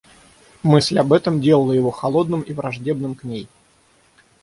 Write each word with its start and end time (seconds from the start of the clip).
Мысль 0.63 0.97
об 0.97 1.13
этом 1.13 1.39
делала 1.41 1.73
его 1.73 1.91
холодным 1.91 2.41
и 2.41 2.53
враждебным 2.53 3.13
к 3.13 3.23
ней. 3.23 3.47